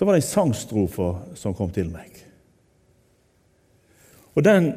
[0.00, 2.08] så var det en sangstrofe som kom til meg.
[4.32, 4.72] Og Den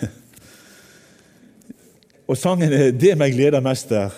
[2.30, 4.10] Og sangen er 'Det meg gleder mest er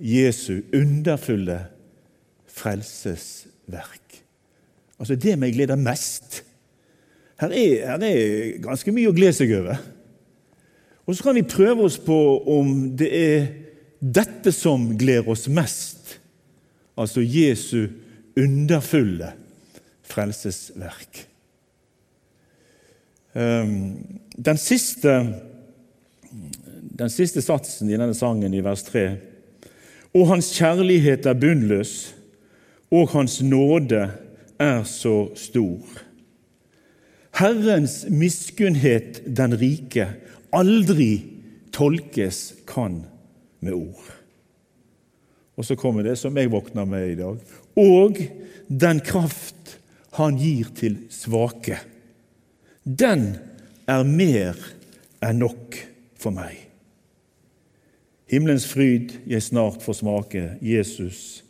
[0.00, 1.66] Jesu underfulle
[2.48, 4.22] frelsesverk'.
[4.98, 6.44] Altså det meg gleder mest.
[7.38, 9.97] Her er, her er ganske mye å glede seg over.
[11.08, 12.18] Og så kan vi prøve oss på
[12.52, 13.46] om det er
[13.98, 16.18] dette som gleder oss mest,
[17.00, 17.88] altså Jesu
[18.36, 19.32] underfulle
[20.04, 21.22] frelsesverk.
[23.38, 25.14] Ehm, den siste,
[26.98, 29.08] den siste satsen i denne sangen, i vers 3
[30.16, 32.14] Og hans kjærlighet er bunnløs,
[32.90, 34.10] og hans nåde
[34.58, 35.84] er så stor.
[37.38, 40.08] Herrens miskunnhet den rike
[40.56, 41.12] aldri
[41.74, 43.02] tolkes kan
[43.60, 44.14] med ord.
[45.58, 47.40] Og så kommer det som jeg våkner med i dag.
[47.78, 48.20] Og
[48.68, 49.78] den kraft
[50.18, 51.80] han gir til svake.
[52.82, 53.32] Den
[53.90, 54.58] er mer
[55.24, 55.76] enn nok
[56.18, 56.68] for meg.
[58.28, 60.44] Himmelens fryd jeg snart får smake.
[60.62, 61.42] Jesus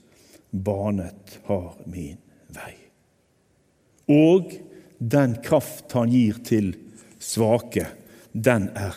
[0.50, 2.16] banet har min
[2.54, 2.74] vei.
[4.08, 4.54] Og
[4.98, 6.72] den kraft han gir til
[7.20, 7.84] svake,
[8.32, 8.96] den er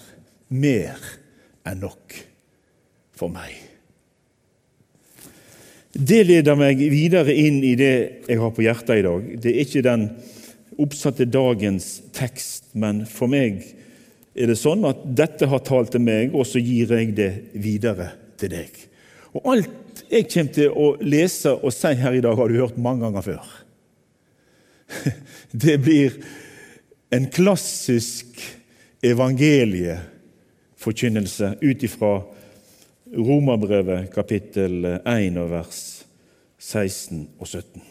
[0.52, 1.00] mer
[1.68, 2.16] enn nok
[3.18, 3.54] for meg.
[5.92, 7.96] Det leder meg videre inn i det
[8.30, 9.28] jeg har på hjertet i dag.
[9.44, 10.08] Det er ikke den
[10.82, 13.60] oppsatte dagens tekst, men for meg
[14.32, 18.14] er det sånn at dette har talt til meg, og så gir jeg det videre
[18.40, 18.78] til deg.
[19.36, 22.80] Og Alt jeg kommer til å lese og si her i dag, har du hørt
[22.80, 23.52] mange ganger før.
[25.64, 26.18] Det blir
[27.16, 28.40] en klassisk
[29.02, 32.22] evangelieforkynnelse ut ifra
[33.18, 36.06] Romerbrevet kapittel 1 og vers
[36.62, 37.82] 16 og 17.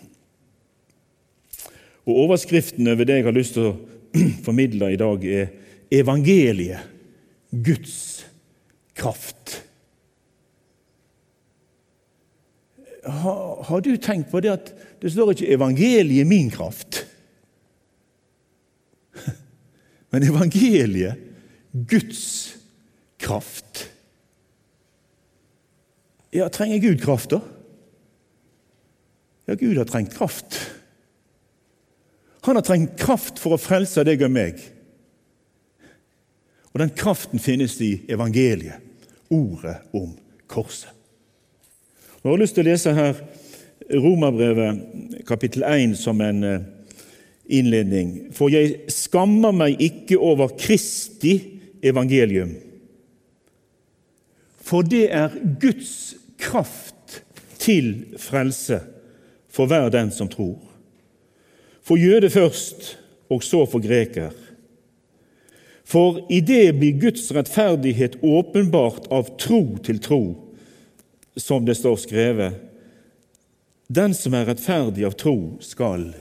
[2.07, 3.79] Og Overskriften over det jeg har lyst til å
[4.47, 5.47] formidle i dag, er
[5.91, 6.79] 'Evangeliet
[7.51, 8.27] Guds
[8.95, 9.63] kraft'.
[13.05, 17.00] Har, har, du tenkt på det at det står ikke 'evangeliet min kraft'?
[20.11, 21.19] Men evangeliet,
[21.73, 22.57] Guds
[23.21, 23.89] kraft.
[26.31, 27.41] Ja, trenger Gud kraft, da?
[29.47, 30.61] Ja, Gud har trengt kraft.
[32.41, 34.63] Han har trengt kraft for å frelse deg og meg.
[36.71, 38.79] Og den kraften finnes i evangeliet,
[39.31, 40.13] ordet om
[40.51, 40.91] korset.
[42.21, 43.21] Jeg har lyst til å lese her
[43.91, 46.67] Romerbrevet kapittel 1 som en eh,
[47.51, 48.31] innledning.
[48.35, 51.35] For jeg skammer meg ikke over Kristi
[51.83, 52.55] evangelium.
[54.63, 57.21] For det er Guds kraft
[57.61, 58.81] til frelse
[59.51, 60.61] for hver den som tror.
[61.83, 62.97] For jøde først,
[63.31, 64.31] og så for greker.
[65.91, 70.23] For i det blir Guds rettferdighet åpenbart av tro til tro,
[71.35, 72.59] som det står skrevet.
[73.91, 76.13] Den som er rettferdig av tro, skal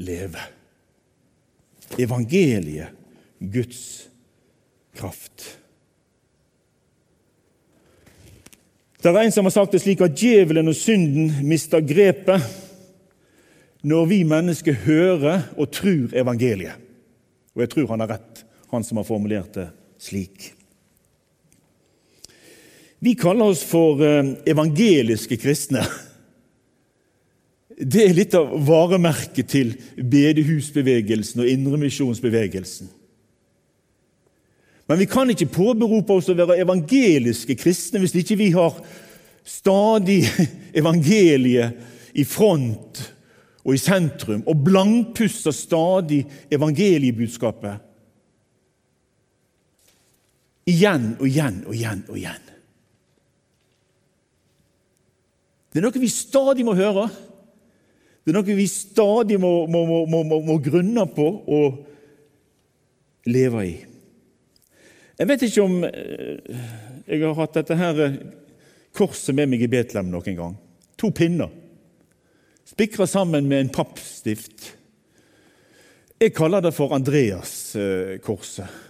[0.00, 0.40] leve.
[1.98, 2.94] Evangeliet,
[3.38, 4.08] Guds
[4.96, 5.58] kraft.
[9.02, 12.44] Det er en som har sagt det slik at djevelen og synden mister grepet
[13.82, 16.78] når vi mennesker hører og tror evangeliet.
[17.52, 19.66] Og jeg tror han har rett, han som har formulert det
[20.00, 20.52] slik.
[23.02, 25.82] Vi kaller oss for eh, evangeliske kristne.
[27.78, 32.90] Det er litt av varemerket til bedehusbevegelsen og indremisjonsbevegelsen.
[34.90, 38.76] Men vi kan ikke påberope oss å være evangeliske kristne hvis ikke vi har
[39.46, 40.20] stadig
[40.80, 43.00] evangeliet i front
[43.62, 47.78] og i sentrum, og blankpusser stadig evangeliebudskapet.
[50.66, 52.48] Igjen og igjen og igjen og igjen.
[55.72, 57.06] Det er noe vi stadig må høre.
[58.22, 61.80] Det er noe vi stadig må, må, må, må grunne på og
[63.26, 63.72] leve i.
[65.18, 66.60] Jeg vet ikke om eh,
[67.06, 68.20] jeg har hatt dette her eh,
[68.94, 70.54] korset med meg i Betlehem noen gang.
[71.02, 71.50] To pinner.
[72.68, 74.72] Spikra sammen med en pappstift.
[76.22, 78.80] Jeg kaller det for Andreas-korset.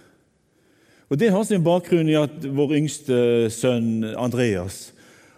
[1.09, 4.93] Og Det har sin bakgrunn i at vår yngste sønn Andreas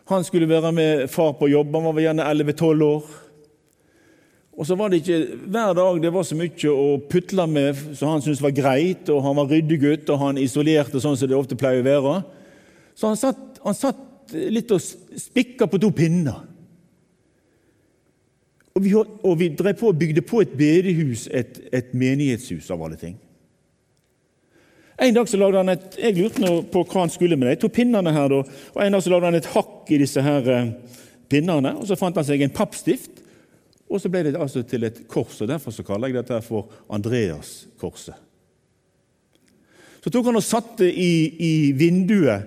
[0.06, 1.74] han skulle være med far på jobb.
[1.74, 3.06] Han var gjerne 11-12 år.
[4.56, 8.13] Og så var det ikke hver dag det var så mye å putle med som
[8.13, 11.57] han syntes var greit, og han var ryddegutt, og han isolerte sånn som det ofte
[11.60, 12.13] pleier å være.
[12.96, 16.46] Så han satt, han satt litt og spikka på to pinner.
[18.75, 22.81] Og vi, og vi drev på og bygde på et bedehus, et, et menighetshus av
[22.84, 23.16] alle ting.
[25.00, 27.68] En dag så lagde han et, Jeg lurte på hva han skulle med de to
[27.68, 28.12] pinnene.
[28.16, 28.31] her.
[28.31, 30.72] Og En dag så lagde han et hakk i disse her eh,
[31.28, 33.15] pinnene, og så fant han seg en pappstift
[33.86, 36.72] og så ble det altså til et kors, og derfor så kaller jeg dette for
[36.90, 38.18] Andreaskorset.
[40.02, 42.44] Så tok han og satte i, i vinduet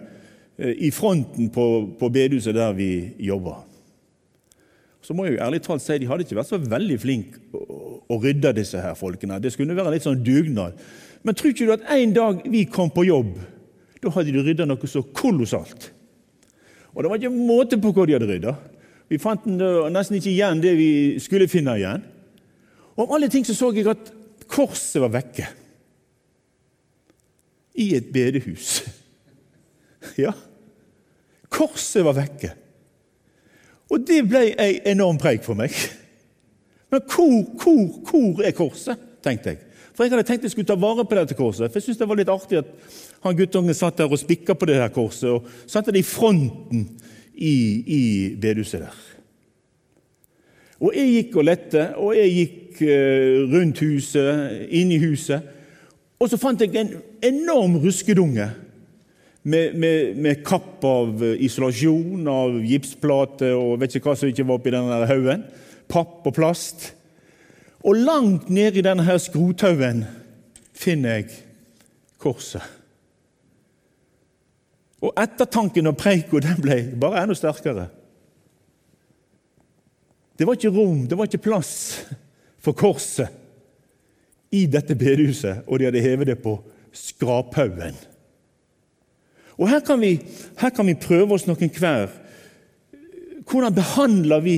[0.58, 1.64] eh, i fronten på,
[1.98, 2.90] på bedehuset der vi
[3.26, 3.56] jobba.
[5.02, 7.98] Så må jeg jo ærlig talt si De hadde ikke vært så veldig flinke å,
[8.12, 9.40] å rydde disse her folkene.
[9.42, 10.78] Det skulle være litt sånn dugnad.
[11.26, 13.32] Men tror ikke du at en dag vi kom på jobb,
[13.98, 15.90] da hadde de rydda noe så kolossalt?
[16.94, 18.54] Og det var ikke måte på hva de hadde rydda.
[19.08, 20.90] Vi fant nesten ikke igjen det vi
[21.22, 22.04] skulle finne igjen.
[22.96, 24.12] Og om alle ting så, så jeg at
[24.50, 25.48] korset var vekke.
[27.78, 28.78] I et bedehus.
[30.18, 30.30] Ja.
[31.50, 32.48] Korset var vekke.
[33.90, 35.74] Og det ble ei enorm preik for meg.
[36.92, 39.00] Men hvor, hvor, hvor er korset?
[39.24, 39.60] tenkte jeg.
[39.98, 41.66] For Jeg hadde tenkt jeg skulle ta vare på dette korset.
[41.66, 42.68] For jeg synes det var litt artig at
[43.24, 46.84] han guttungen satt der og spikka på det her korset og satte det i fronten
[47.38, 47.56] i,
[47.86, 48.02] i
[48.40, 49.04] bedehuset der.
[50.78, 55.54] Og jeg gikk og lette, og jeg gikk eh, rundt huset, inn i huset.
[56.18, 56.92] Og så fant jeg en
[57.22, 58.46] enorm ruskedunge
[59.42, 64.46] med, med, med kapp av eh, isolasjon, av gipsplate og vet ikke hva som ikke
[64.46, 65.44] var oppi denne haugen.
[65.90, 66.92] Papp og plast.
[67.86, 70.04] Og langt nede i denne skrothaugen
[70.78, 71.30] finner jeg
[72.22, 72.77] korset.
[75.02, 76.00] Og ettertanken og
[76.42, 77.88] den ble bare enda sterkere.
[80.38, 81.72] Det var ikke rom, det var ikke plass
[82.62, 83.30] for korset
[84.54, 86.56] i dette bedehuset, og de hadde hevet det på
[86.94, 87.96] skraphaugen.
[89.58, 90.20] Og her kan, vi,
[90.58, 92.12] her kan vi prøve oss noen hver.
[93.48, 94.56] Hvordan behandler vi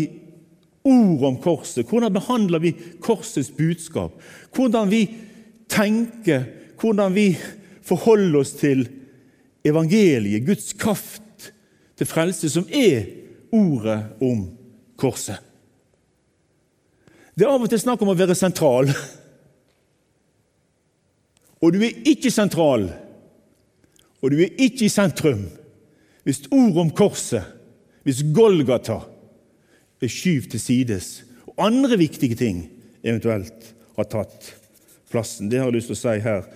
[0.85, 1.89] ord om korset?
[1.89, 4.13] Hvordan behandler vi korsets budskap?
[4.55, 5.07] Hvordan vi
[5.73, 6.45] tenker,
[6.81, 7.33] hvordan vi
[7.87, 8.85] forholder oss til
[9.67, 11.53] evangeliet, Guds kraft
[11.99, 13.07] til frelse, som er
[13.53, 14.47] ordet om
[15.01, 15.39] korset.
[17.35, 18.91] Det er av og til snakk om å være sentral.
[21.61, 22.89] Og du er ikke sentral,
[24.21, 25.47] og du er ikke i sentrum
[26.25, 27.45] hvis ordet om korset,
[28.05, 29.01] hvis Golgata,
[30.01, 31.09] er skyvd til sides,
[31.45, 32.63] og andre viktige ting
[33.03, 33.67] eventuelt
[33.97, 34.47] har tatt
[35.13, 35.51] plassen.
[35.51, 36.47] Det har jeg lyst til å si her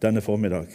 [0.00, 0.70] denne formiddag.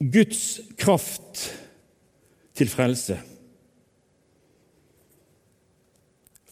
[0.00, 1.46] Guds kraft
[2.56, 3.16] til frelse.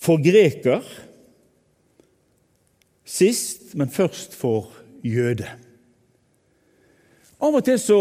[0.01, 0.85] For greker
[3.05, 4.73] sist, men først for
[5.05, 5.49] jøde.
[7.45, 7.99] Av og til så,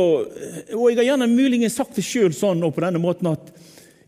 [0.71, 3.51] og Jeg har gjerne muligens sagt det sjøl sånn og på denne måten at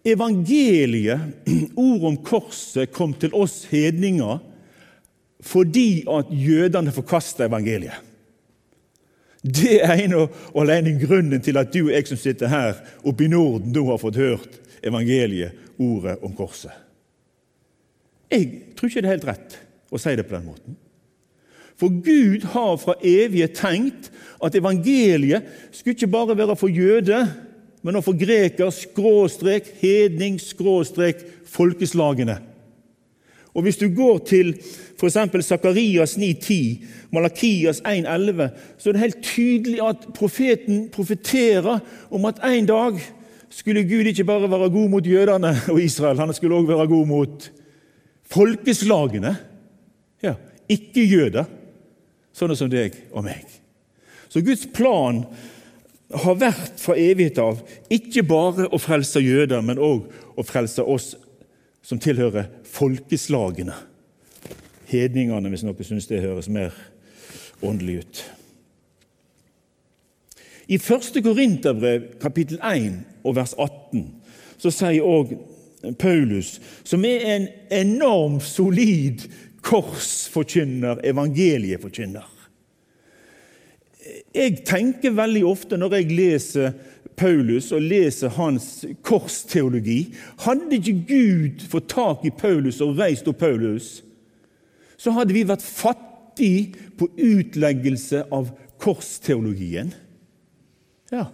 [0.05, 1.43] evangeliet,
[1.87, 4.39] ord om korset, kom til oss hedninger
[5.45, 8.14] fordi at jødene forkasta evangeliet.
[9.45, 13.27] Det er en og alene grunnen til at du og jeg som sitter her oppe
[13.27, 16.71] i Norden, nå har fått hørt evangeliet, ordet om korset.
[18.31, 19.57] Jeg tror ikke det er helt rett
[19.93, 20.77] å si det på den måten.
[21.75, 24.07] For Gud har fra evige tenkt
[24.43, 27.19] at evangeliet skulle ikke bare være for jøde,
[27.83, 31.21] men også for greker, skråstrek, hedning, skråstrek,
[31.51, 32.39] folkeslagene.
[33.55, 34.53] Og Hvis du går til
[34.99, 35.17] f.eks.
[35.45, 41.79] Sakarias 9,10, Malakias 1,11, så er det helt tydelig at profeten profeterer
[42.11, 42.99] om at en dag
[43.49, 47.07] skulle Gud ikke bare være god mot jødene og Israel, han skulle også være god
[47.07, 47.51] mot
[48.27, 49.35] folkeslagene.
[50.23, 50.33] Ja,
[50.69, 51.45] Ikke-jøder,
[52.33, 53.45] sånne som deg og meg.
[54.27, 55.23] Så Guds plan
[56.11, 57.61] har vært fra evighet av
[57.93, 61.13] ikke bare å frelse jøder, men òg å frelse oss
[61.85, 63.75] som tilhører folkeslagene.
[64.89, 66.73] Hedningene, hvis noen syns det høres mer
[67.65, 68.21] åndelig ut.
[70.67, 71.21] I 1.
[71.23, 74.07] Korinterbrev, kapittel 1 og vers 18,
[74.57, 75.35] så sier òg
[76.01, 79.27] Paulus, som er en enormt solid
[79.65, 82.31] korsforkynner, evangelieforkynner.
[84.35, 86.73] Jeg tenker veldig ofte når jeg leser
[87.17, 89.99] Paulus og leser hans korsteologi
[90.43, 93.99] Hadde ikke Gud fått tak i Paulus og reist opp Paulus,
[94.97, 99.91] så hadde vi vært fattige på utleggelse av korsteologien.
[101.11, 101.27] Ja.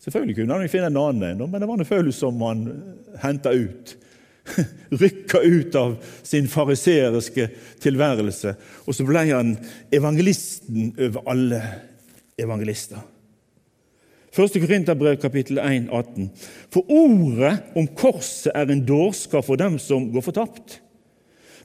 [0.00, 2.64] Selvfølgelig kunne han finne en annen en, men det var Paulus som han
[3.22, 3.94] henta ut.
[5.02, 7.48] Rykka ut av sin fariseriske
[7.82, 8.54] tilværelse.
[8.86, 9.54] Og så ble han
[9.94, 11.60] evangelisten over alle
[12.40, 13.02] evangelister.
[14.30, 14.60] 1.
[14.62, 16.30] Korinterbrev kapittel 1, 18.
[16.70, 20.80] For ordet om korset er en dårskap for dem som går fortapt.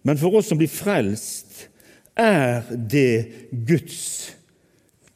[0.04, 1.70] Men for oss som blir frelst,
[2.18, 3.26] er det
[3.68, 4.36] Guds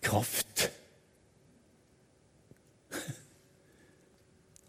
[0.04, 0.72] kraft.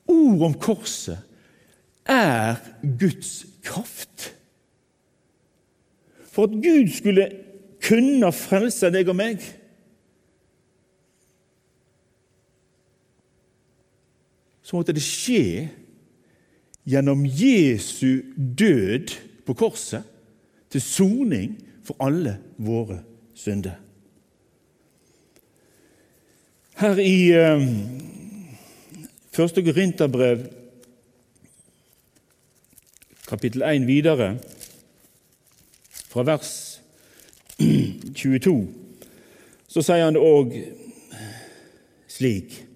[0.08, 1.18] Ord om korset
[2.08, 4.34] er Guds kraft.
[6.30, 7.28] For at Gud skulle
[7.84, 9.42] kunne frelse deg og meg
[14.71, 15.67] så måtte det skje
[16.87, 19.11] gjennom Jesu død
[19.43, 20.07] på korset
[20.71, 23.00] til soning for alle våre
[23.35, 23.75] synder.
[26.79, 27.67] Her i eh,
[29.35, 30.47] Første Korinterbrev,
[33.27, 34.33] kapittel 1 videre,
[36.15, 36.55] fra vers
[38.15, 38.57] 22,
[39.67, 40.59] så sier han det òg
[42.11, 42.70] slik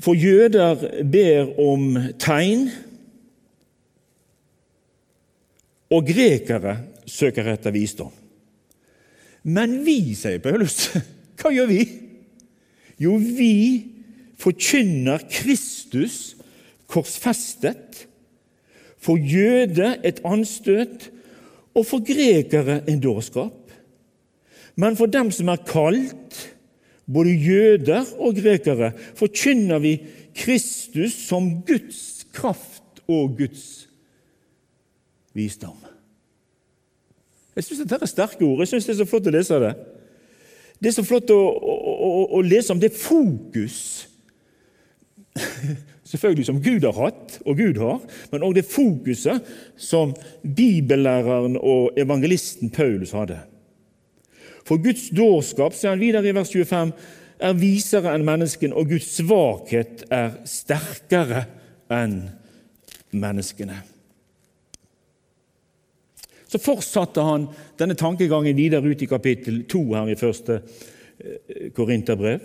[0.00, 2.70] For jøder ber om tegn,
[5.92, 8.12] og grekere søker etter visdom.
[9.42, 10.94] Men vi, sier Paulus,
[11.40, 11.82] hva gjør vi?
[13.02, 13.52] Jo, vi
[14.40, 16.36] forkynner Kristus
[16.90, 18.06] korsfestet,
[19.02, 21.08] for jøde et anstøt
[21.74, 23.72] og for grekere en dårskap.
[24.78, 26.36] Men for dem som er kalt,
[27.12, 29.96] både jøder og grekere, forkynner vi
[30.36, 33.88] Kristus som Guds kraft og Guds
[35.36, 35.76] visdom.
[37.52, 38.62] Jeg syns dette er sterke ord.
[38.64, 39.72] Jeg syns det er så flott å lese det.
[40.80, 43.76] Det er så flott å, å, å lese om det fokus
[46.12, 48.00] selvfølgelig som Gud har hatt, og Gud har,
[48.32, 49.46] men òg det fokuset
[49.80, 53.38] som bibellæreren og evangelisten Paulus hadde.
[54.68, 56.92] For Guds dårskap, sier han videre i vers 25,
[57.42, 61.46] er visere enn menneskene, og Guds svakhet er sterkere
[61.92, 62.20] enn
[63.12, 63.80] menneskene.
[66.52, 67.46] Så fortsatte han
[67.80, 72.42] denne tankegangen videre ut i kapittel 2 her i første eh, Korinterbrev.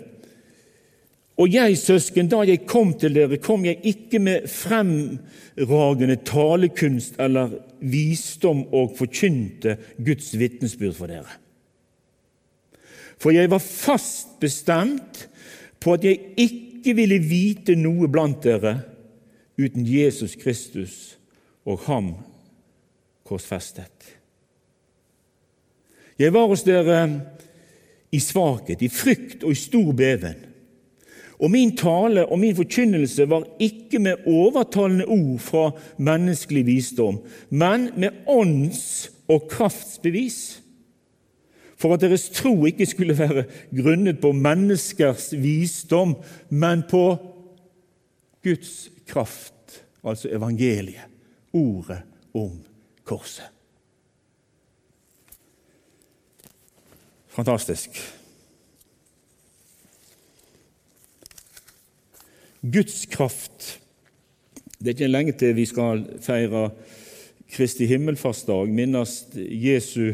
[1.38, 7.52] Og jeg, søsken, da jeg kom til dere, kom jeg ikke med fremragende talekunst eller
[7.78, 11.36] visdom og forkynte Guds vitnesbyrd for dere.
[13.18, 15.24] For jeg var fast bestemt
[15.82, 18.78] på at jeg ikke ville vite noe blant dere
[19.58, 21.18] uten Jesus Kristus
[21.66, 22.12] og ham
[23.26, 24.14] korsfestet.
[26.18, 27.02] Jeg var hos dere
[28.10, 30.46] i svakhet, i frykt og i stor beven.
[31.38, 35.66] Og min tale og min forkynnelse var ikke med overtalende ord fra
[36.02, 37.20] menneskelig visdom,
[37.50, 40.62] men med ånds- og kraftsbevis,
[41.78, 46.16] for at deres tro ikke skulle være grunnet på menneskers visdom,
[46.50, 47.04] men på
[48.42, 51.06] Guds kraft, altså evangeliet,
[51.52, 52.02] ordet
[52.34, 52.58] om
[53.04, 53.46] korset.
[57.28, 57.90] Fantastisk.
[62.62, 63.80] Guds kraft.
[64.78, 66.70] Det er ikke lenge til vi skal feire
[67.48, 70.12] Kristi himmelfartsdag, minnes Jesu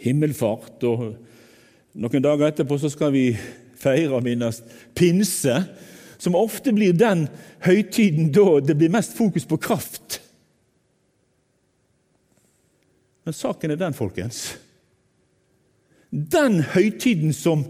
[0.00, 0.82] himmelfart.
[0.84, 1.14] og
[2.00, 3.24] Noen dager etterpå så skal vi
[3.80, 4.62] feire og minnes
[4.96, 5.56] pinse,
[6.20, 7.26] som ofte blir den
[7.64, 10.20] høytiden da det blir mest fokus på kraft.
[13.24, 14.42] Men saken er den, folkens.
[16.10, 17.64] Den høytiden som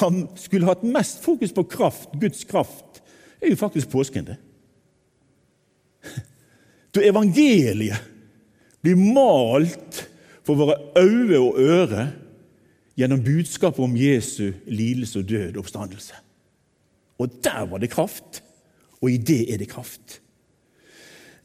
[0.00, 3.00] han skulle hatt mest fokus på kraft, Guds kraft,
[3.40, 4.26] er jo faktisk påsken.
[4.26, 4.36] det.
[6.94, 8.00] Da evangeliet
[8.80, 10.02] blir malt
[10.46, 12.12] for våre øyne og ører
[12.96, 16.14] gjennom budskapet om Jesu lidelse og død og oppstandelse.
[17.18, 18.42] Og der var det kraft,
[19.00, 20.20] og i det er det kraft.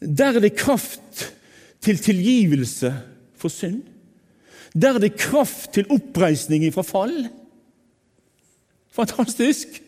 [0.01, 1.33] Der er det kraft
[1.81, 2.93] til tilgivelse
[3.35, 3.81] for synd.
[4.73, 7.27] Der er det kraft til oppreisning fra fall.
[8.91, 9.81] Fantastisk!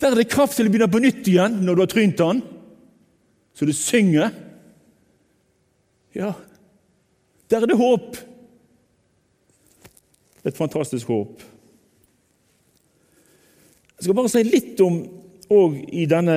[0.00, 2.42] Der er det kraft til å begynne på nytt igjen når du har trynt den,
[3.50, 4.30] så du synger.
[6.14, 6.36] Ja,
[7.50, 8.16] der er det håp.
[10.46, 11.42] Et fantastisk håp.
[13.98, 15.00] Jeg skal bare si litt om
[15.48, 16.36] og i denne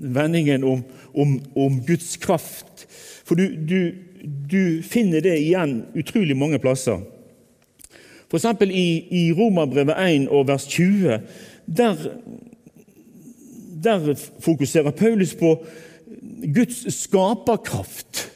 [0.00, 2.86] vendingen om, om, om Guds kraft.
[3.28, 3.92] For du, du,
[4.24, 7.02] du, finner det igjen utrolig mange plasser.
[8.30, 8.46] F.eks.
[8.70, 11.20] i, i Romerbrevet 1 og vers 20.
[11.66, 12.04] Der,
[13.84, 15.58] der fokuserer Paulus på
[16.54, 18.30] Guds skaperkraft.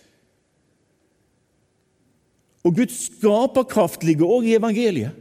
[2.65, 5.13] Og Guds skaperkraft ligger òg i evangeliet.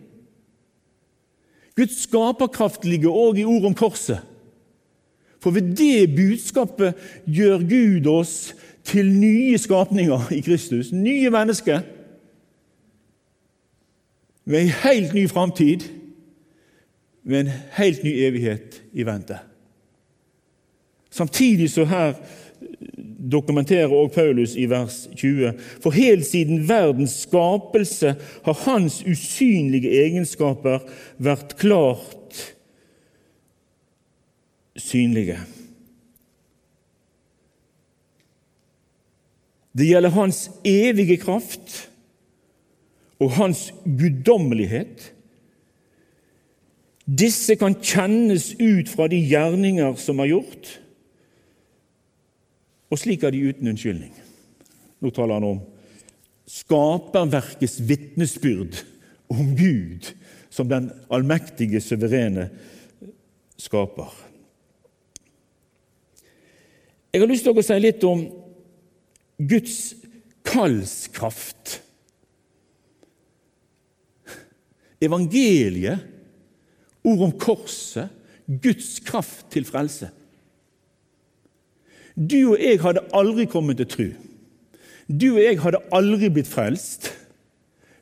[1.76, 4.22] Guds skaperkraft ligger òg i ord om korset.
[5.44, 6.96] For ved det budskapet
[7.28, 8.54] gjør Gud oss
[8.88, 11.82] til nye skapninger i Kristus, nye mennesker,
[14.46, 15.84] med en helt ny framtid,
[17.24, 19.38] med en helt ny evighet i vente.
[21.12, 22.14] Samtidig så her
[23.32, 25.54] dokumenterer også Paulus i vers 20.:
[25.84, 30.84] For helt siden verdens skapelse har hans usynlige egenskaper
[31.18, 32.54] vært klart
[34.76, 35.40] synlige.
[39.74, 41.90] Det gjelder hans evige kraft
[43.20, 45.10] og hans guddommelighet.
[47.04, 50.78] Disse kan kjennes ut fra de gjerninger som er gjort
[52.94, 54.14] og slik er de uten unnskyldning.
[55.02, 55.62] Nå taler han om
[56.50, 58.84] skaperverkets vitnesbyrd
[59.34, 60.12] om Gud
[60.54, 62.52] som den allmektige, suverene
[63.58, 64.14] skaper.
[67.14, 68.24] Jeg har lyst til å si litt om
[69.42, 69.78] Guds
[70.46, 71.80] kallskraft.
[75.04, 76.06] Evangeliet,
[77.04, 78.14] ord om korset,
[78.46, 80.14] Guds kraft til frelse.
[82.16, 84.08] Du og jeg hadde aldri kommet til tro.
[85.10, 87.12] Du og jeg hadde aldri blitt frelst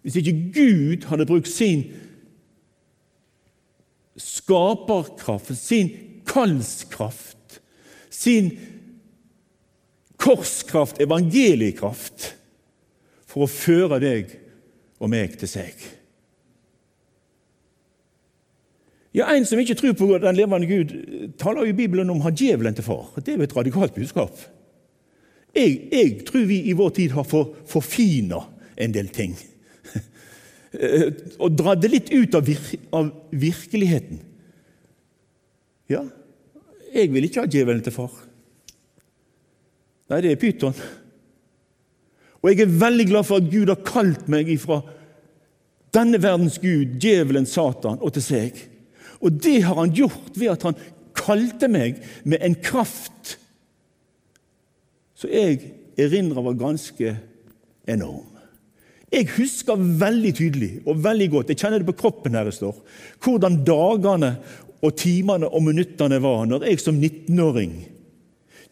[0.02, 1.84] hvis ikke Gud hadde brukt sin
[4.18, 5.92] skaperkraft, sin
[6.26, 7.62] kallskraft,
[8.10, 8.50] sin
[10.22, 12.32] korskraft, evangeliekraft,
[13.30, 14.34] for å føre deg
[15.02, 15.78] og meg til seg.
[19.12, 20.92] Ja, En som ikke tror på den levende Gud,
[21.38, 23.10] taler jo i Bibelen om å ha djevelen til far.
[23.20, 24.40] Det er jo et radikalt budskap.
[25.52, 27.52] Jeg, jeg tror vi i vår tid har for,
[28.78, 29.36] en del ting.
[31.44, 32.64] Og dratt det litt ut av, vir,
[32.96, 34.24] av, virkeligheten.
[35.92, 36.06] Ja,
[36.94, 38.16] jeg vil ikke ha djevelen til far.
[40.12, 40.76] Nei, det er pyton.
[42.42, 44.80] Og jeg er veldig glad for at Gud har kalt meg ifra
[45.92, 48.60] denne verdens gud, djevelen Satan, og til seg.
[49.22, 50.80] Og det har han gjort ved at han
[51.18, 53.38] kalte meg med en kraft
[55.22, 55.60] så jeg
[56.02, 57.14] erindrer var ganske
[57.90, 58.28] enorm.
[59.12, 62.78] Jeg husker veldig tydelig og veldig godt, jeg kjenner det på kroppen her det står,
[63.22, 64.32] hvordan dagene
[64.82, 67.76] og timene og minuttene var når jeg som 19-åring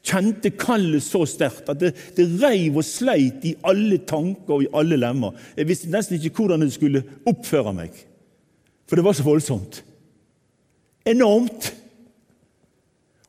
[0.10, 4.72] kjente kallet så sterkt at det, det reiv og sleit i alle tanker og i
[4.80, 5.36] alle lemmer.
[5.60, 8.00] Jeg visste nesten ikke hvordan jeg skulle oppføre meg,
[8.88, 9.84] for det var så voldsomt
[11.10, 11.72] enormt.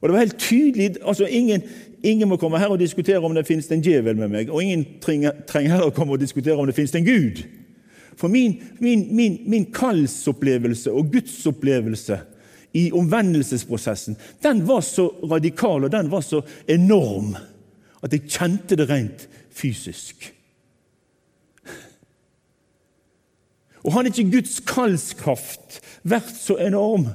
[0.01, 1.63] Og det var helt tydelig altså ingen,
[2.03, 4.87] ingen, må komme her og diskutere om det finnes en djevel med meg, og ingen
[5.03, 7.43] trenger, trenger heller å komme og diskutere om det finnes en Gud.
[8.17, 12.19] For min, min, min, min kallsopplevelse og gudsopplevelse
[12.77, 17.33] i omvendelsesprosessen den var så radikal og den var så enorm
[18.01, 20.31] at jeg kjente det rent fysisk.
[23.81, 27.09] Og hadde ikke Guds kallskraft vært så enorm,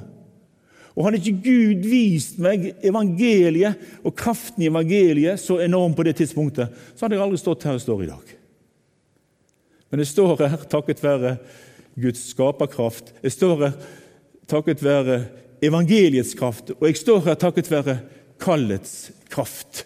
[0.96, 6.16] og hadde ikke Gud vist meg evangeliet og kraften i evangeliet så enorm på det
[6.16, 8.36] tidspunktet, så hadde jeg aldri stått her jeg står i dag.
[9.92, 11.36] Men jeg står her takket være
[12.00, 13.12] Guds skaperkraft.
[13.22, 13.76] Jeg står her
[14.48, 15.20] takket være
[15.64, 17.98] evangeliets kraft, og jeg står her takket være
[18.40, 19.84] kallets kraft.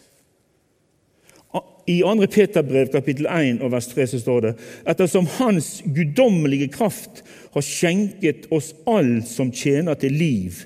[1.90, 2.26] I 2.
[2.30, 4.50] Peterbrev kapittel 1 og vers 3 så står det
[4.92, 10.60] ettersom Hans guddommelige kraft har skjenket oss alt som tjener til liv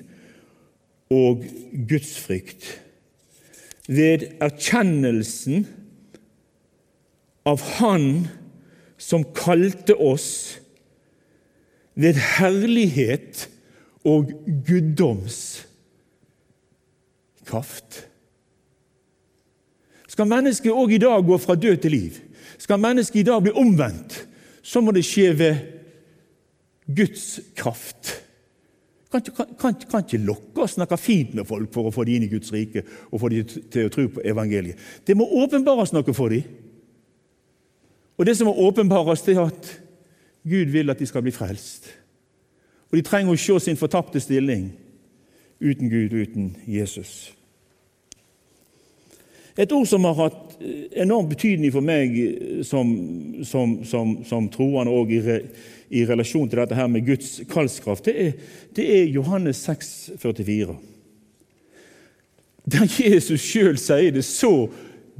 [1.15, 1.45] og
[1.89, 2.67] gudsfrykt.
[3.87, 5.65] Ved erkjennelsen
[7.45, 8.25] av Han
[8.97, 10.57] som kalte oss
[11.95, 13.45] ved herlighet
[14.05, 14.33] og
[14.67, 15.37] guddoms
[17.45, 18.01] kraft.
[20.09, 22.19] Skal mennesket òg i dag gå fra død til liv,
[22.57, 24.21] skal mennesket i dag bli omvendt,
[24.65, 25.63] så må det skje ved
[26.95, 28.24] Guds kraft.
[29.15, 32.25] Kan, kan, kan, ikke lokke og snakke fint med folk for å få dem inn
[32.27, 34.79] i Guds rike og få dem til å tro på evangeliet.
[35.07, 36.43] Det må åpenbares noe for dem.
[38.17, 39.69] Og Det som må åpenbares, det er at
[40.43, 41.87] Gud vil at de skal bli frelst.
[42.91, 44.69] Og de trenger å se sin fortapte stilling
[45.59, 47.31] uten Gud, uten Jesus.
[49.57, 50.57] Et ord som har hatt
[50.99, 52.15] enorm betydning for meg
[52.67, 52.91] som,
[53.47, 55.21] som, som, som troende og i,
[55.89, 58.31] i, relasjon til dette her med Guds kallskraft, det er,
[58.75, 60.75] det er Johannes 6, 44.
[62.65, 64.53] Der Jesus sjøl sier det så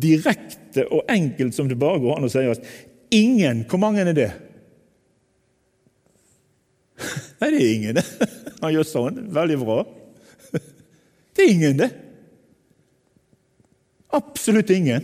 [0.01, 2.65] direkte og enkelt som det bare går an å si at
[3.13, 4.31] ingen Hvor mange er det?
[7.39, 8.05] Nei, det er ingen, det.
[8.63, 9.21] Han gjør sånn.
[9.35, 9.83] Veldig bra.
[11.35, 11.89] Det er ingen, det.
[14.15, 15.03] Absolutt ingen.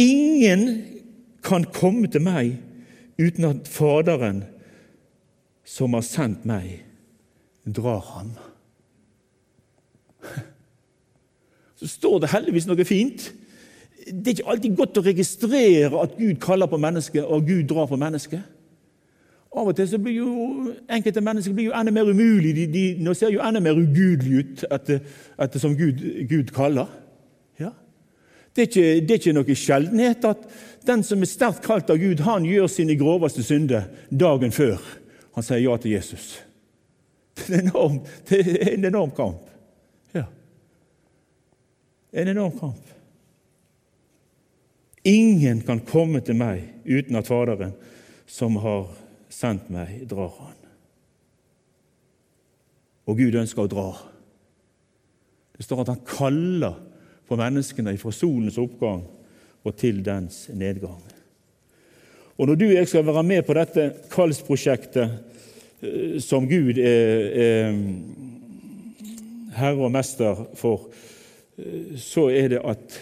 [0.00, 0.62] Ingen
[1.44, 2.56] kan komme til meg
[3.18, 4.44] uten at Faderen,
[5.64, 6.84] som har sendt meg,
[7.66, 8.34] drar ham.
[11.80, 13.32] Så står det heldigvis noe fint.
[14.06, 17.88] Det er ikke alltid godt å registrere at Gud kaller på mennesket, og Gud drar
[17.90, 18.44] på mennesket.
[19.56, 22.52] Av og til så blir jo enkelte mennesker blir jo enda mer umulig.
[22.56, 25.00] De, de, de ser jo enda mer ugudelig ut etter,
[25.40, 26.90] etter som Gud, Gud kaller.
[28.56, 30.46] Det, er ikke, det er ikke noe sjeldenhet at
[30.88, 34.80] den som er sterkt kalt av Gud, han gjør sine groveste synder dagen før
[35.36, 36.30] han sier ja til Jesus.
[37.36, 37.98] Det er en enorm,
[38.32, 39.50] er en enorm kamp.
[40.16, 40.24] Ja.
[42.16, 42.94] En enorm kamp.
[45.04, 47.76] Ingen kan komme til meg uten at Faderen,
[48.26, 48.88] som har
[49.28, 50.56] sendt meg, drar han.
[53.06, 53.90] Og Gud ønsker å dra.
[55.52, 56.80] Det står at han kaller
[57.28, 59.02] på menneskene fra solens oppgang
[59.66, 61.02] og til dens nedgang.
[62.36, 65.08] Og Når du og jeg skal være med på dette kallsprosjektet
[65.82, 67.78] eh, som Gud er, er
[69.56, 70.90] herre og mester for,
[71.56, 72.98] eh, så er det at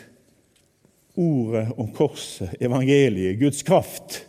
[1.16, 4.22] ordet om korset, evangeliet, Guds kraft,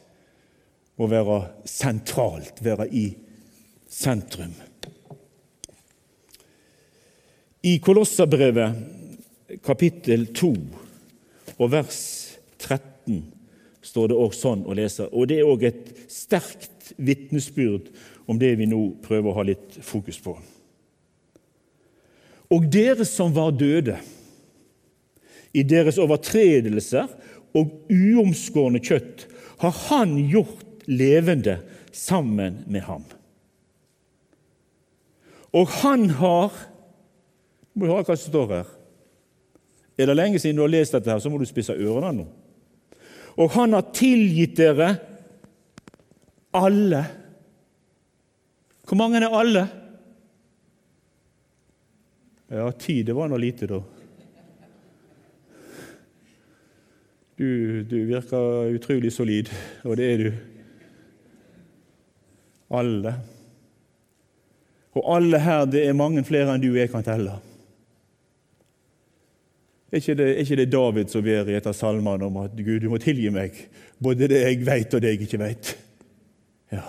[0.98, 3.08] må være sentralt, være i
[3.90, 4.54] sentrum.
[7.66, 8.76] I Kolosserbrevet
[9.66, 10.52] kapittel 2
[11.56, 12.00] og vers
[12.60, 13.22] 13
[13.86, 15.08] står det også sånn å lese.
[15.14, 17.92] Og Det er òg et sterkt vitnesbyrd
[18.30, 20.34] om det vi nå prøver å ha litt fokus på.
[22.54, 23.98] Og dere som var døde
[25.56, 27.10] i deres overtredelser
[27.56, 29.28] og uomskårne kjøtt,
[29.62, 31.62] har Han gjort levende
[31.96, 33.06] sammen med ham.
[35.56, 36.52] Og han har
[37.76, 38.75] må du høre hva som står her.
[39.98, 42.26] Er det lenge siden du har lest dette, her, så må du spisse ørene nå.
[43.40, 44.94] Og han har tilgitt dere
[46.56, 47.04] alle.
[48.88, 49.66] Hvor mange er alle?
[52.52, 53.82] Ja, ti, det var nå lite, da.
[57.36, 57.48] Du,
[57.84, 59.50] du virker utrolig solid,
[59.84, 60.30] og det er du.
[62.76, 63.16] Alle.
[64.96, 67.36] Og alle her, det er mange flere enn du jeg kan telle.
[69.92, 72.56] Er ikke, det, er ikke det David som ber i et av salmene om at
[72.58, 73.58] Gud, du må tilgi meg
[74.02, 75.76] både det jeg vet, og det jeg ikke vet?
[76.74, 76.84] Ja.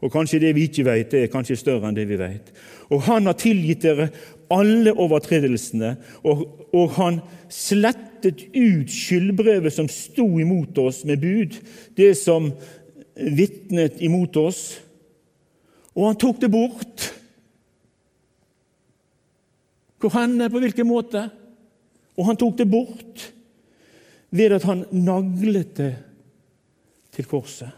[0.00, 2.50] Og kanskje det vi ikke vet, det er kanskje større enn det vi vet.
[2.90, 4.08] Og han har tilgitt dere
[4.50, 5.94] alle overtredelsene,
[6.26, 6.42] og,
[6.74, 7.20] og han
[7.52, 11.60] slettet ut skyldbrevet som sto imot oss med bud,
[11.96, 12.50] det som
[13.14, 14.62] vitnet imot oss,
[15.94, 17.10] og han tok det bort.
[20.00, 21.26] Hvor henne, på hvilken måte?
[22.16, 23.26] Og han tok det bort
[24.30, 25.92] ved at han naglet det
[27.14, 27.70] til korset.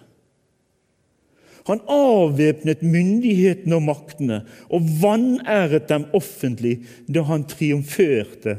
[1.67, 8.57] Han avvæpnet myndighetene og maktene og vanæret dem offentlig da han triumferte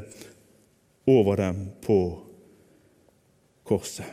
[1.06, 1.98] over dem på
[3.68, 4.08] korset.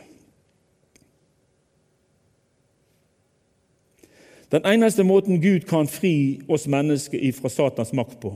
[4.52, 8.34] Den eneste måten Gud kan fri oss mennesker fra Satans makt på,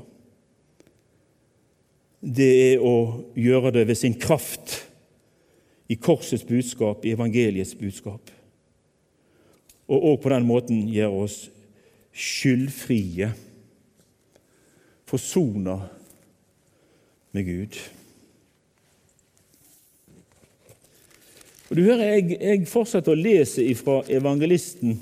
[2.26, 2.96] det er å
[3.38, 4.80] gjøre det ved sin kraft
[5.86, 8.32] i korsets budskap, i evangeliets budskap.
[9.86, 11.36] Og òg på den måten gjøre oss
[12.16, 13.30] skyldfrie,
[15.06, 15.76] forsona
[17.36, 17.78] med Gud.
[21.68, 24.98] Og du hører, Jeg, jeg fortsetter å lese fra evangelisten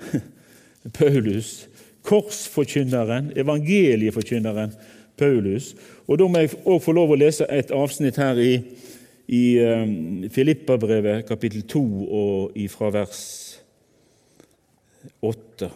[0.98, 1.68] Paulus,
[2.06, 4.74] korsforkynneren, evangelieforkynneren
[5.18, 5.74] Paulus.
[6.06, 8.52] Og Da må jeg også få lov å lese et avsnitt her i,
[9.28, 13.22] i um, Filippabrevet, kapittel 2, og fra vers
[15.22, 15.70] 8.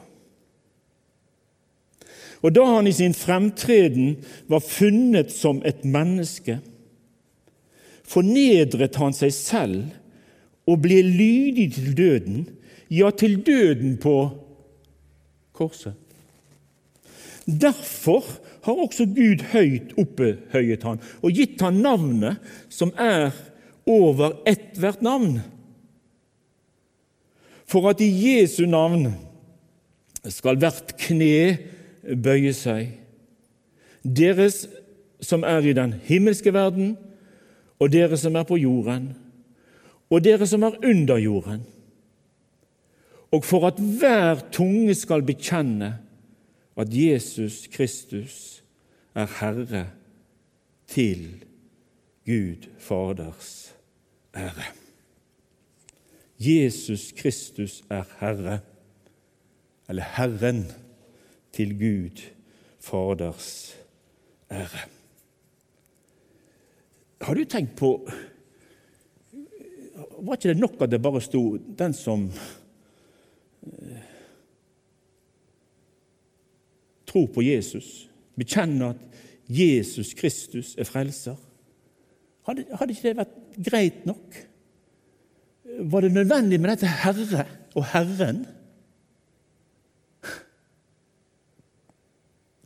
[2.40, 4.14] Og da han i sin fremtreden
[4.48, 6.58] var funnet som et menneske,
[8.10, 12.46] fornedret han seg selv og ble lydig til døden,
[12.90, 14.14] ja, til døden på
[15.54, 15.94] korset.
[17.60, 18.26] Derfor
[18.62, 23.32] har også Gud høyt opphøyet han og gitt han navnet som er
[23.88, 25.40] over ethvert navn,
[27.66, 29.08] for at i Jesu navn
[30.28, 31.56] skal hvert kne
[32.20, 32.92] bøye seg,
[34.04, 34.66] deres
[35.24, 36.94] som er i den himmelske verden,
[37.80, 39.10] og dere som er på jorden,
[40.10, 41.64] og dere som er under jorden,
[43.30, 45.94] og for at hver tunge skal bekjenne
[46.80, 48.64] at Jesus Kristus
[49.14, 49.90] er Herre
[50.86, 51.44] til
[52.24, 53.76] Gud Faders
[54.36, 54.64] ære.
[56.38, 58.60] Jesus Kristus er Herre,
[59.88, 60.64] eller Herren
[61.52, 62.22] til Gud
[62.80, 63.76] Faders
[64.50, 64.88] ære.
[67.20, 68.10] Har du tenkt på
[70.20, 72.32] Var ikke det nok at det bare sto 'den som
[73.62, 73.98] eh,
[77.10, 78.06] tror på Jesus',
[78.38, 79.20] bekjenner at
[79.50, 81.36] Jesus Kristus er frelser?
[82.46, 83.34] Hadde, hadde ikke det vært
[83.66, 84.38] greit nok?
[85.90, 87.44] Var det nødvendig med dette Herre
[87.74, 88.46] og Herren?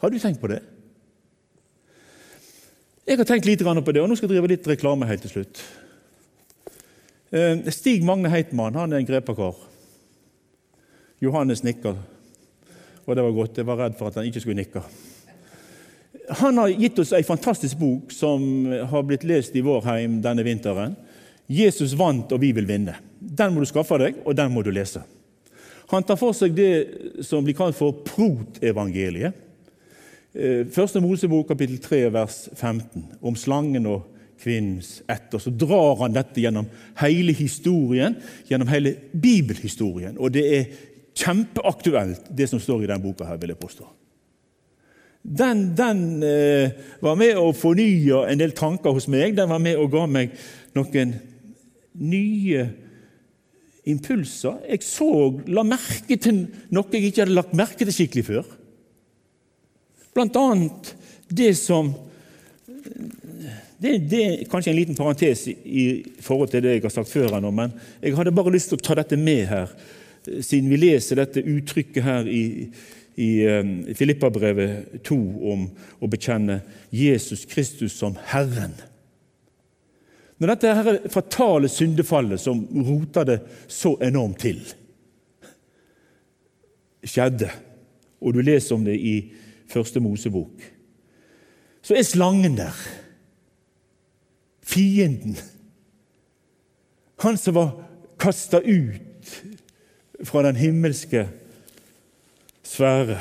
[0.00, 0.61] Har du tenkt på det?
[3.04, 5.33] Jeg har tenkt litt på det, og nå skal jeg drive litt reklame helt til
[5.33, 5.61] slutt.
[7.35, 9.57] Eh, Stig Magne Heitmann han er en grepakar.
[11.24, 11.96] Johannes nikker,
[13.05, 13.59] og det var godt.
[13.59, 14.83] Jeg var redd for at han ikke skulle nikke.
[16.40, 18.45] Han har gitt oss en fantastisk bok som
[18.90, 20.97] har blitt lest i vår heim denne vinteren.
[21.45, 22.97] 'Jesus vant, og vi vil vinne'.
[23.21, 25.03] Den må du skaffe deg, og den må du lese.
[25.93, 29.35] Han tar for seg det som blir kalt for protevangeliet.
[30.35, 34.09] Eh, første Mosebok kapittel 3 vers 15, om slangen og
[34.40, 35.31] kvinnens ett.
[35.38, 36.67] Så drar han dette gjennom
[37.01, 38.17] hele historien,
[38.49, 40.19] gjennom hele bibelhistorien.
[40.19, 40.64] Og det er
[41.14, 43.87] kjempeaktuelt, det som står i denne boka her, vil jeg påstå.
[45.24, 49.33] Den, den eh, var med å fornye en del tanker hos meg.
[49.38, 50.35] Den var med og ga meg
[50.77, 51.14] noen
[52.05, 52.66] nye
[53.88, 54.59] impulser.
[54.68, 55.09] Jeg så,
[55.48, 58.53] la merke til noe jeg ikke hadde lagt merke til skikkelig før.
[60.14, 60.92] Blant annet
[61.33, 61.92] det som
[63.81, 67.35] det, det, er kanskje en liten parentes i forhold til det jeg har sagt før,
[67.50, 69.72] men jeg hadde bare lyst til å ta dette med her,
[70.24, 72.44] siden vi leser dette uttrykket her i,
[73.20, 75.18] i um, Filippabrevet 2
[75.52, 75.68] om
[76.00, 76.60] å bekjenne
[76.94, 78.74] Jesus Kristus som Herren.
[80.38, 83.38] Når dette her fatale syndefallet som rota det
[83.70, 84.60] så enormt til,
[87.04, 87.50] skjedde,
[88.24, 89.16] og du leser om det i
[89.70, 90.60] Første Mosebok,
[91.84, 92.76] så er slangen der.
[94.64, 95.37] Fienden.
[97.24, 97.74] Han som var
[98.20, 99.34] kasta ut
[100.28, 101.26] fra den himmelske
[102.64, 103.18] sfære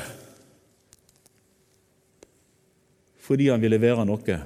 [3.24, 4.38] fordi han ville være noe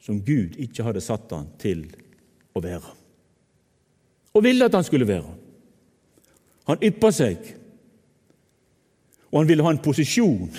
[0.00, 1.82] som Gud ikke hadde satt han til
[2.54, 2.92] å være,
[4.34, 5.32] og ville at han skulle være.
[6.70, 7.50] Han yppa seg
[9.30, 10.50] og han ville ha en posisjon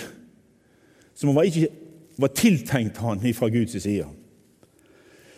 [1.14, 1.68] som var ikke
[2.20, 4.06] var tiltenkt han fra Guds side.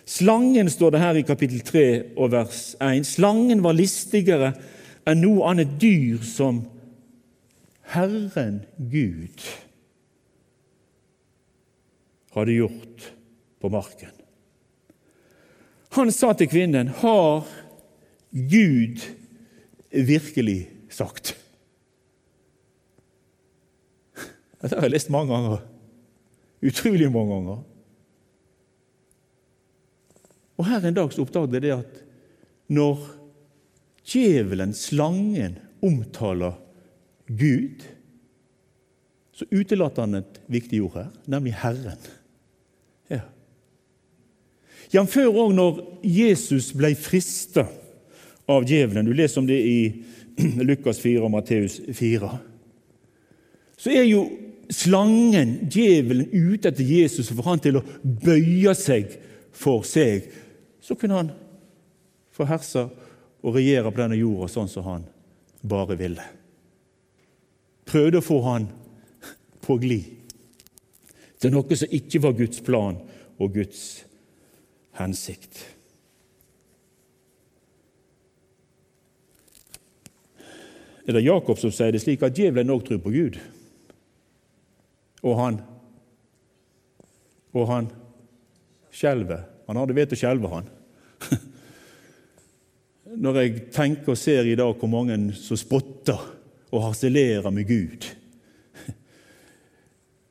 [0.05, 1.85] Slangen står det her i kapittel 3
[2.21, 3.07] og vers 1.
[3.09, 4.53] Slangen var listigere
[5.09, 6.63] enn noe annet dyr som
[7.95, 9.45] Herren Gud
[12.35, 13.09] hadde gjort
[13.61, 14.15] på marken.
[15.95, 17.47] Han sa til kvinnen, 'Har
[18.33, 18.99] Gud
[19.91, 21.37] virkelig sagt?'
[24.63, 25.59] Dette har jeg lest mange ganger.
[26.65, 27.59] Utrolig mange ganger.
[30.57, 31.99] Og Her en dag så oppdaget jeg det at
[32.69, 33.24] når
[34.05, 36.55] djevelen, slangen, omtaler
[37.27, 37.85] Gud,
[39.35, 42.05] så utelater han et viktig ord her, nemlig Herren.
[43.11, 43.25] Ja.
[44.93, 45.17] Jf.
[45.27, 47.67] òg når Jesus ble frista
[48.47, 49.09] av djevelen.
[49.09, 49.79] Du leser om det i
[50.69, 52.31] Lukas 4 og Matteus 4.
[53.81, 54.27] Så er jo
[54.73, 59.17] slangen, djevelen, ute etter Jesus og får han til å bøye seg
[59.55, 60.29] for seg,
[60.83, 61.33] så kunne han
[62.35, 62.87] få herse
[63.45, 65.05] og regjere på denne jorda sånn som han
[65.61, 66.25] bare ville.
[67.85, 68.71] Prøvde å få han
[69.65, 70.33] på glid
[71.41, 72.97] til noe som ikke var Guds plan
[73.37, 73.85] og Guds
[74.97, 75.61] hensikt.
[81.05, 83.37] Er det Jakob som sier det slik at djevelen òg tror på Gud?
[85.25, 85.63] Og han
[87.55, 87.87] Og han
[88.91, 89.45] skjelver.
[89.69, 90.67] Han hadde vett å skjelve, han.
[93.17, 96.21] når jeg tenker og ser i dag hvor mange som spotter
[96.75, 98.07] og harselerer med Gud.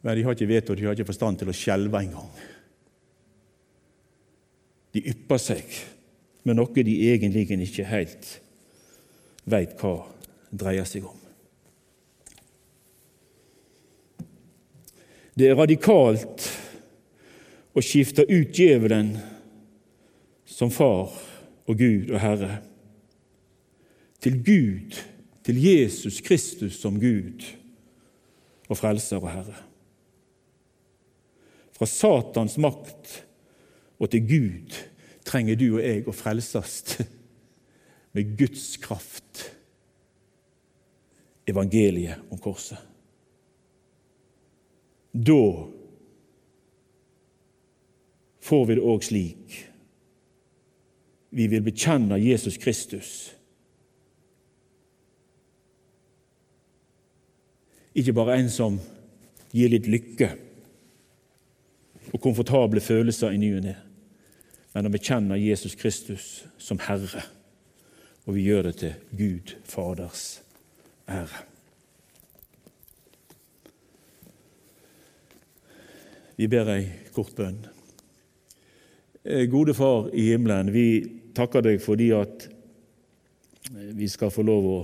[0.03, 2.31] Men de har ikke vett og de har ikke forstand til å skjelve engang.
[4.93, 5.77] De ypper seg
[6.43, 8.33] med noe de egentlig ikke helt
[9.49, 9.95] veit hva
[10.51, 11.19] dreier seg om.
[15.33, 16.45] Det er radikalt
[17.73, 19.15] å skifte ut djevelen
[20.45, 21.09] som far
[21.65, 22.59] og Gud og Herre
[24.23, 24.95] til Gud,
[25.43, 27.43] til Jesus Kristus som Gud
[28.69, 29.57] og Frelser og Herre.
[31.73, 33.17] Fra Satans makt
[33.99, 34.79] og til Gud
[35.27, 37.01] trenger du og jeg å frelses
[38.15, 39.49] med Guds kraft.
[41.47, 42.79] Evangeliet om korset.
[45.11, 45.43] Da
[48.43, 49.59] får vi det òg slik.
[51.35, 53.33] Vi vil bekjenne Jesus Kristus.
[57.93, 58.79] Ikke bare en som
[59.53, 60.31] gir litt lykke
[62.13, 63.75] og komfortable følelser i ny og ne,
[64.73, 66.27] men å bekjenne Jesus Kristus
[66.61, 67.23] som Herre.
[68.25, 70.41] Og vi gjør det til Gud Faders
[71.09, 71.43] ære.
[76.37, 77.59] Vi ber ei kort bønn.
[79.23, 80.87] Eh, gode Far i himmelen, vi
[81.35, 82.47] takker deg fordi at
[83.71, 84.79] vi skal få lov å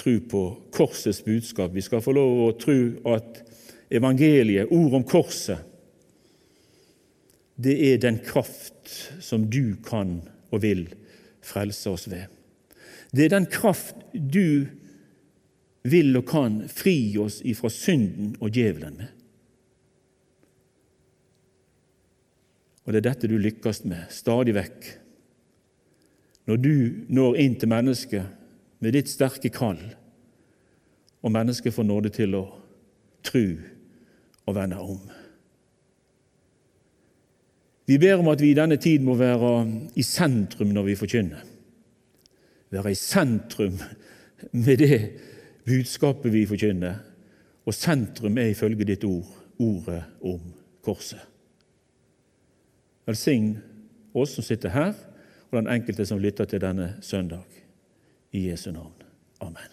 [0.00, 1.74] tro på korsets budskap.
[1.74, 2.78] Vi skal få lov å tro
[3.12, 3.42] at
[3.92, 5.66] evangeliet, ord om korset,
[7.60, 8.88] det er den kraft
[9.20, 10.86] som du kan og vil
[11.44, 12.24] frelse oss ved.
[13.12, 14.70] Det er den kraft du
[15.82, 19.10] vil og kan fri oss ifra synden og djevelen med.
[22.84, 24.86] Og det er dette du lykkes med stadig vekk.
[26.48, 26.74] Når du
[27.12, 28.39] når inn til mennesket
[28.80, 29.80] med ditt sterke kall,
[31.20, 32.44] og mennesket får nåde til å
[33.26, 33.60] tru
[34.46, 35.00] og vende om.
[37.90, 39.50] Vi ber om at vi i denne tid må være
[39.98, 41.42] i sentrum når vi forkynner.
[42.70, 43.80] Være i sentrum
[44.52, 44.98] med det
[45.66, 47.00] budskapet vi forkynner.
[47.66, 49.26] Og sentrum er ifølge ditt ord
[49.58, 50.40] ordet om
[50.86, 51.20] korset.
[53.06, 53.56] Velsign
[54.14, 54.94] oss som sitter her,
[55.50, 57.59] og den enkelte som lytter til denne søndag.
[58.30, 58.92] I Jesu navn.
[59.38, 59.70] Amen.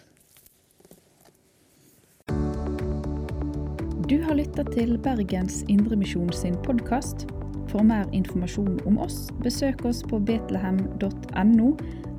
[4.08, 7.26] Du har lytta til Bergens Indremisjon sin podkast.
[7.68, 11.68] For mer informasjon om oss, besøk oss på betlehem.no,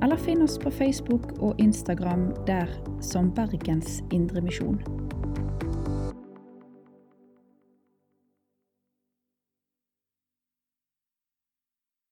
[0.02, 2.70] eller finn oss på Facebook og Instagram der
[3.02, 4.99] som Bergens Indremisjon.